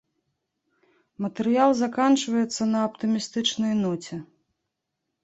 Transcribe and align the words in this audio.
Матэрыял 1.25 1.71
заканчваецца 1.83 2.61
на 2.71 2.79
аптымістычнай 2.87 3.73
ноце. 3.83 4.15